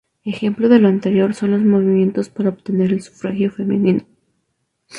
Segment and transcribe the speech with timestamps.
[0.25, 4.03] Ejemplo de lo anterior son los movimientos para obtener el sufragio femenino.